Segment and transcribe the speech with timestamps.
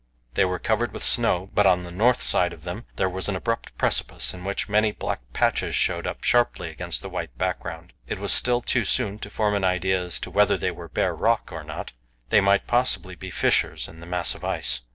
[0.33, 3.35] They were covered with snow, but on the north side of them there was an
[3.35, 7.93] abrupt precipice, in which many black patches showed up sharply against the white background.
[8.07, 11.13] It was still too soon to form an idea as to whether they were bare
[11.13, 11.93] rock or not;
[12.29, 14.81] they might possibly be fissures in the mass of ice.